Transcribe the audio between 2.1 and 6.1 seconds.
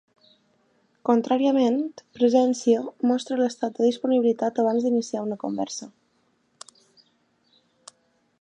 Presència mostra l'estat de disponibilitat abans d'iniciar una conversa.